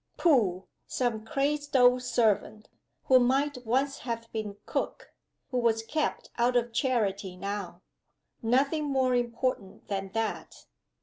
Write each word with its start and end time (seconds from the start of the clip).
Pooh! 0.17 0.65
some 0.87 1.23
crazed 1.23 1.77
old 1.77 2.01
servant, 2.01 2.67
who 3.03 3.19
might 3.19 3.63
once 3.67 3.99
have 3.99 4.31
been 4.31 4.57
cook; 4.65 5.13
who 5.51 5.59
was 5.59 5.83
kept 5.83 6.31
out 6.39 6.55
of 6.55 6.73
charity 6.73 7.35
now. 7.37 7.83
Nothing 8.41 8.85
more 8.85 9.13
important 9.13 9.87
than 9.89 10.09
that. 10.13 10.65